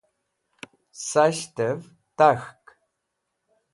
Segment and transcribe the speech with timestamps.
[1.07, 1.77] sas̃ht'ev
[2.17, 2.63] tak̃hk